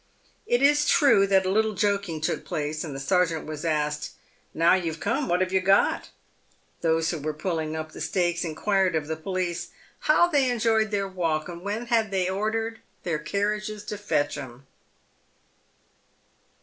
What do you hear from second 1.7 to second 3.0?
joking took place, and the